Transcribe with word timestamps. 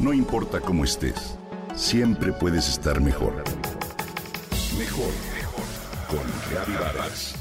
No 0.00 0.14
importa 0.14 0.60
cómo 0.60 0.84
estés, 0.84 1.36
siempre 1.74 2.32
puedes 2.32 2.70
estar 2.70 3.02
mejor. 3.02 3.44
Mejor, 4.78 5.12
mejor. 5.34 5.64
Con 6.08 6.20
Reavivadas. 6.50 7.34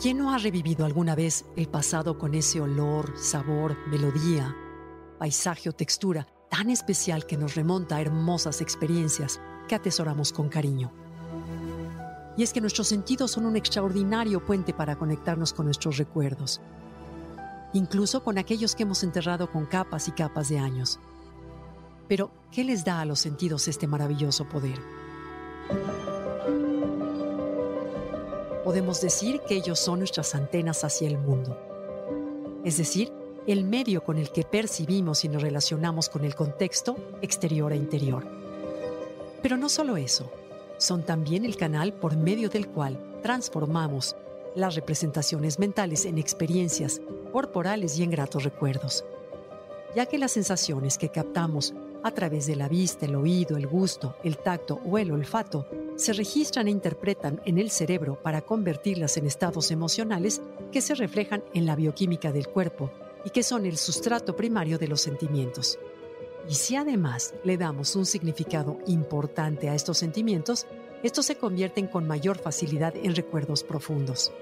¿Quién 0.00 0.18
no 0.18 0.32
ha 0.32 0.38
revivido 0.38 0.84
alguna 0.86 1.16
vez 1.16 1.44
el 1.56 1.66
pasado 1.66 2.18
con 2.18 2.34
ese 2.34 2.60
olor, 2.60 3.12
sabor, 3.16 3.76
melodía, 3.88 4.56
paisaje 5.22 5.68
o 5.68 5.72
textura 5.72 6.26
tan 6.50 6.68
especial 6.68 7.26
que 7.26 7.36
nos 7.36 7.54
remonta 7.54 7.94
a 7.94 8.00
hermosas 8.00 8.60
experiencias 8.60 9.40
que 9.68 9.76
atesoramos 9.76 10.32
con 10.32 10.48
cariño? 10.48 10.90
Y 12.36 12.42
es 12.42 12.52
que 12.52 12.60
nuestros 12.60 12.88
sentidos 12.88 13.30
son 13.30 13.46
un 13.46 13.56
extraordinario 13.56 14.44
puente 14.44 14.74
para 14.74 14.96
conectarnos 14.96 15.52
con 15.52 15.66
nuestros 15.66 15.96
recuerdos, 15.96 16.60
incluso 17.72 18.24
con 18.24 18.36
aquellos 18.36 18.74
que 18.74 18.82
hemos 18.82 19.04
enterrado 19.04 19.48
con 19.48 19.64
capas 19.64 20.08
y 20.08 20.10
capas 20.10 20.48
de 20.48 20.58
años. 20.58 20.98
Pero, 22.08 22.32
¿qué 22.50 22.64
les 22.64 22.84
da 22.84 23.00
a 23.00 23.04
los 23.04 23.20
sentidos 23.20 23.68
este 23.68 23.86
maravilloso 23.86 24.48
poder? 24.48 24.80
podemos 28.64 29.00
decir 29.00 29.40
que 29.40 29.56
ellos 29.56 29.78
son 29.78 29.98
nuestras 29.98 30.34
antenas 30.34 30.82
hacia 30.82 31.06
el 31.06 31.18
mundo. 31.18 31.58
Es 32.64 32.76
decir, 32.78 33.12
el 33.46 33.64
medio 33.64 34.04
con 34.04 34.18
el 34.18 34.30
que 34.30 34.44
percibimos 34.44 35.24
y 35.24 35.28
nos 35.28 35.42
relacionamos 35.42 36.08
con 36.08 36.24
el 36.24 36.34
contexto 36.34 36.96
exterior 37.22 37.72
e 37.72 37.76
interior. 37.76 38.24
Pero 39.42 39.56
no 39.56 39.68
solo 39.68 39.96
eso, 39.96 40.30
son 40.78 41.02
también 41.02 41.44
el 41.44 41.56
canal 41.56 41.92
por 41.92 42.16
medio 42.16 42.48
del 42.48 42.68
cual 42.68 42.98
transformamos 43.22 44.16
las 44.54 44.74
representaciones 44.74 45.58
mentales 45.58 46.04
en 46.04 46.18
experiencias 46.18 47.00
corporales 47.32 47.98
y 47.98 48.02
en 48.02 48.10
gratos 48.10 48.44
recuerdos, 48.44 49.04
ya 49.96 50.06
que 50.06 50.18
las 50.18 50.32
sensaciones 50.32 50.98
que 50.98 51.08
captamos 51.08 51.74
a 52.04 52.10
través 52.10 52.46
de 52.46 52.56
la 52.56 52.68
vista, 52.68 53.06
el 53.06 53.14
oído, 53.14 53.56
el 53.56 53.66
gusto, 53.66 54.16
el 54.22 54.38
tacto 54.38 54.80
o 54.84 54.98
el 54.98 55.10
olfato 55.10 55.66
se 55.96 56.12
registran 56.12 56.66
e 56.68 56.70
interpretan 56.70 57.40
en 57.44 57.58
el 57.58 57.70
cerebro 57.70 58.20
para 58.20 58.42
convertirlas 58.42 59.16
en 59.16 59.26
estados 59.26 59.70
emocionales 59.70 60.42
que 60.72 60.80
se 60.80 60.94
reflejan 60.94 61.44
en 61.54 61.66
la 61.66 61.76
bioquímica 61.76 62.32
del 62.32 62.48
cuerpo 62.48 62.90
y 63.24 63.30
que 63.30 63.42
son 63.42 63.66
el 63.66 63.76
sustrato 63.76 64.36
primario 64.36 64.78
de 64.78 64.88
los 64.88 65.00
sentimientos. 65.00 65.78
Y 66.48 66.54
si 66.54 66.76
además 66.76 67.34
le 67.44 67.56
damos 67.56 67.94
un 67.96 68.06
significado 68.06 68.78
importante 68.86 69.68
a 69.68 69.74
estos 69.74 69.98
sentimientos, 69.98 70.66
estos 71.02 71.26
se 71.26 71.36
convierten 71.36 71.86
con 71.86 72.06
mayor 72.06 72.38
facilidad 72.38 72.94
en 72.96 73.14
recuerdos 73.14 73.64
profundos. 73.64 74.32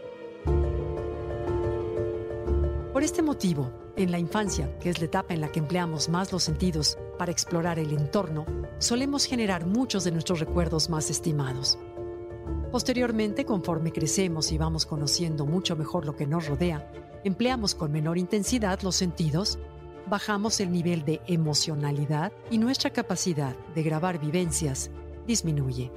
Por 2.93 3.05
este 3.05 3.23
motivo, 3.23 3.71
en 3.97 4.11
la 4.11 4.19
infancia, 4.19 4.79
que 4.79 4.91
es 4.91 4.99
la 4.99 5.07
etapa 5.07 5.33
en 5.33 5.41
la 5.41 5.51
que 5.51 5.59
empleamos 5.59 6.09
más 6.09 6.33
los 6.33 6.43
sentidos 6.43 6.99
para 7.19 7.33
explorar 7.33 7.79
el 7.79 7.93
entorno, 7.93 8.45
solemos 8.79 9.25
generar 9.25 9.65
muchos 9.65 10.05
de 10.05 10.11
nuestros 10.11 10.41
recuerdos 10.41 10.91
más 10.91 11.09
estimados. 11.09 11.79
Posteriormente, 12.71 13.45
conforme 13.45 13.93
crecemos 13.93 14.53
y 14.53 14.59
vamos 14.59 14.87
conociendo 14.87 15.47
mucho 15.47 15.77
mejor 15.77 16.05
lo 16.05 16.15
que 16.15 16.27
nos 16.27 16.47
rodea, 16.47 16.91
empleamos 17.25 17.75
con 17.75 17.93
menor 17.93 18.19
intensidad 18.19 18.81
los 18.83 18.97
sentidos, 18.97 19.59
bajamos 20.09 20.61
el 20.61 20.73
nivel 20.73 21.05
de 21.05 21.21
emocionalidad 21.27 22.33
y 22.51 22.59
nuestra 22.59 22.91
capacidad 22.91 23.57
de 23.75 23.83
grabar 23.83 24.19
vivencias 24.19 24.91
disminuye. 25.27 25.91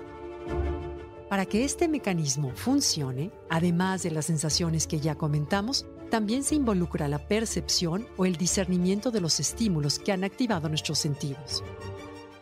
Para 1.29 1.45
que 1.45 1.63
este 1.65 1.87
mecanismo 1.87 2.51
funcione, 2.53 3.31
además 3.49 4.03
de 4.03 4.11
las 4.11 4.25
sensaciones 4.25 4.85
que 4.85 4.99
ya 4.99 5.15
comentamos, 5.15 5.87
también 6.11 6.43
se 6.43 6.53
involucra 6.53 7.07
la 7.07 7.17
percepción 7.17 8.07
o 8.17 8.25
el 8.25 8.35
discernimiento 8.35 9.09
de 9.09 9.19
los 9.19 9.39
estímulos 9.39 9.97
que 9.97 10.11
han 10.11 10.23
activado 10.23 10.69
nuestros 10.69 10.99
sentidos. 10.99 11.63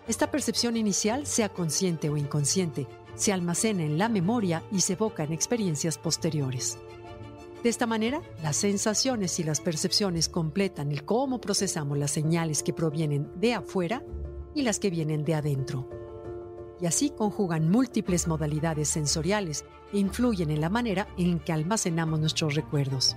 Esta 0.09 0.30
percepción 0.30 0.75
inicial, 0.75 1.25
sea 1.25 1.47
consciente 1.47 2.09
o 2.09 2.18
inconsciente, 2.18 2.86
se 3.16 3.31
almacena 3.31 3.84
en 3.84 3.97
la 3.97 4.09
memoria 4.09 4.62
y 4.74 4.81
se 4.81 4.94
evoca 4.94 5.24
en 5.24 5.31
experiencias 5.31 5.97
posteriores. 5.97 6.78
De 7.64 7.70
esta 7.70 7.86
manera, 7.86 8.22
las 8.42 8.56
sensaciones 8.56 9.40
y 9.40 9.44
las 9.44 9.62
percepciones 9.62 10.30
completan 10.30 10.92
el 10.92 11.06
cómo 11.06 11.40
procesamos 11.40 11.98
las 11.98 12.10
señales 12.10 12.64
que 12.64 12.74
provienen 12.74 13.30
de 13.40 13.54
afuera 13.54 14.04
y 14.56 14.64
las 14.64 14.80
que 14.80 14.90
vienen 14.90 15.24
de 15.24 15.36
adentro. 15.36 15.88
Y 16.80 16.88
así 16.88 17.12
conjugan 17.12 17.70
múltiples 17.70 18.28
modalidades 18.28 18.90
sensoriales 18.90 19.64
e 19.94 20.00
influyen 20.00 20.50
en 20.50 20.60
la 20.60 20.70
manera 20.70 21.08
en 21.20 21.40
que 21.40 21.54
almacenamos 21.54 22.20
nuestros 22.20 22.56
recuerdos. 22.56 23.16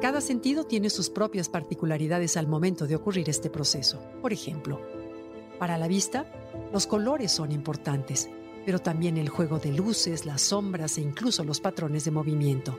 Cada 0.00 0.22
sentido 0.22 0.64
tiene 0.64 0.88
sus 0.88 1.10
propias 1.10 1.50
particularidades 1.50 2.38
al 2.38 2.46
momento 2.46 2.86
de 2.86 2.96
ocurrir 2.96 3.28
este 3.28 3.50
proceso. 3.50 4.00
Por 4.22 4.32
ejemplo, 4.32 4.80
para 5.58 5.76
la 5.76 5.88
vista, 5.88 6.24
los 6.72 6.86
colores 6.86 7.32
son 7.32 7.52
importantes, 7.52 8.30
pero 8.68 8.80
también 8.80 9.16
el 9.16 9.30
juego 9.30 9.58
de 9.58 9.72
luces, 9.72 10.26
las 10.26 10.42
sombras 10.42 10.98
e 10.98 11.00
incluso 11.00 11.42
los 11.42 11.58
patrones 11.58 12.04
de 12.04 12.10
movimiento. 12.10 12.78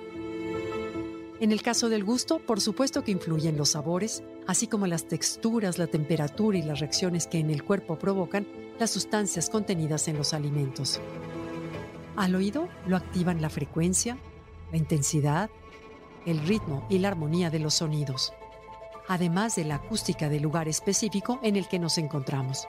En 1.40 1.52
el 1.52 1.64
caso 1.64 1.90
del 1.90 2.04
gusto, 2.04 2.38
por 2.38 2.62
supuesto 2.62 3.04
que 3.04 3.10
influyen 3.10 3.58
los 3.58 3.70
sabores, 3.70 4.22
así 4.46 4.68
como 4.68 4.86
las 4.86 5.08
texturas, 5.08 5.80
la 5.80 5.88
temperatura 5.88 6.60
y 6.60 6.62
las 6.62 6.80
reacciones 6.80 7.26
que 7.26 7.40
en 7.40 7.50
el 7.50 7.64
cuerpo 7.64 7.98
provocan 7.98 8.46
las 8.78 8.92
sustancias 8.92 9.50
contenidas 9.50 10.08
en 10.08 10.18
los 10.18 10.36
alimentos. 10.36 11.02
Al 12.16 12.36
oído 12.36 12.70
lo 12.86 12.96
activan 12.96 13.42
la 13.42 13.50
frecuencia, 13.50 14.16
la 14.72 14.78
intensidad, 14.78 15.50
el 16.28 16.38
ritmo 16.46 16.86
y 16.92 17.00
la 17.00 17.08
armonía 17.08 17.50
de 17.50 17.58
los 17.58 17.74
sonidos, 17.74 18.32
además 19.08 19.56
de 19.56 19.66
la 19.66 19.78
acústica 19.78 20.30
del 20.30 20.44
lugar 20.44 20.68
específico 20.68 21.40
en 21.42 21.56
el 21.56 21.68
que 21.68 21.80
nos 21.80 21.98
encontramos. 21.98 22.68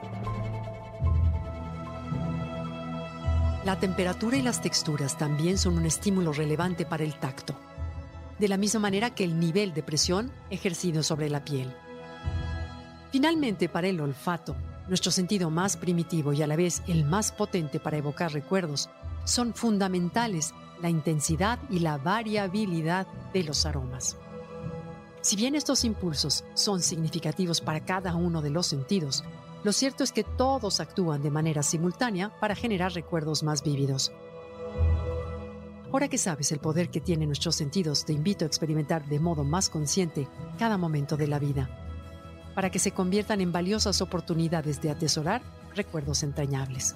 La 3.63 3.79
temperatura 3.79 4.37
y 4.37 4.41
las 4.41 4.59
texturas 4.59 5.19
también 5.19 5.59
son 5.59 5.77
un 5.77 5.85
estímulo 5.85 6.33
relevante 6.33 6.83
para 6.83 7.03
el 7.03 7.13
tacto, 7.19 7.55
de 8.39 8.47
la 8.47 8.57
misma 8.57 8.79
manera 8.79 9.13
que 9.13 9.23
el 9.23 9.39
nivel 9.39 9.75
de 9.75 9.83
presión 9.83 10.31
ejercido 10.49 11.03
sobre 11.03 11.29
la 11.29 11.45
piel. 11.45 11.71
Finalmente, 13.11 13.69
para 13.69 13.87
el 13.87 14.01
olfato, 14.01 14.55
nuestro 14.87 15.11
sentido 15.11 15.51
más 15.51 15.77
primitivo 15.77 16.33
y 16.33 16.41
a 16.41 16.47
la 16.47 16.55
vez 16.55 16.81
el 16.87 17.05
más 17.05 17.31
potente 17.31 17.79
para 17.79 17.97
evocar 17.97 18.33
recuerdos, 18.33 18.89
son 19.25 19.53
fundamentales 19.53 20.55
la 20.81 20.89
intensidad 20.89 21.59
y 21.69 21.79
la 21.79 21.99
variabilidad 21.99 23.05
de 23.31 23.43
los 23.43 23.67
aromas. 23.67 24.17
Si 25.21 25.35
bien 25.35 25.53
estos 25.53 25.85
impulsos 25.85 26.43
son 26.55 26.81
significativos 26.81 27.61
para 27.61 27.81
cada 27.81 28.15
uno 28.15 28.41
de 28.41 28.49
los 28.49 28.65
sentidos, 28.65 29.23
lo 29.63 29.71
cierto 29.73 30.03
es 30.03 30.11
que 30.11 30.23
todos 30.23 30.79
actúan 30.79 31.21
de 31.21 31.29
manera 31.29 31.61
simultánea 31.61 32.31
para 32.39 32.55
generar 32.55 32.93
recuerdos 32.93 33.43
más 33.43 33.63
vívidos. 33.63 34.11
Ahora 35.91 36.07
que 36.07 36.17
sabes 36.17 36.51
el 36.51 36.59
poder 36.59 36.89
que 36.89 37.01
tienen 37.01 37.27
nuestros 37.27 37.55
sentidos, 37.55 38.05
te 38.05 38.13
invito 38.13 38.45
a 38.45 38.47
experimentar 38.47 39.05
de 39.05 39.19
modo 39.19 39.43
más 39.43 39.69
consciente 39.69 40.27
cada 40.57 40.77
momento 40.77 41.17
de 41.17 41.27
la 41.27 41.37
vida, 41.37 41.69
para 42.55 42.71
que 42.71 42.79
se 42.79 42.91
conviertan 42.91 43.41
en 43.41 43.51
valiosas 43.51 44.01
oportunidades 44.01 44.81
de 44.81 44.89
atesorar 44.89 45.41
recuerdos 45.75 46.23
entrañables. 46.23 46.95